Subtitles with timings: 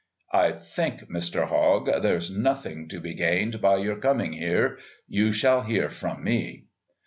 [0.33, 1.47] "I think, Mr.
[1.47, 4.79] Hogg, there's nothing to be gained by your coming here.
[5.07, 6.65] You shall hear from me."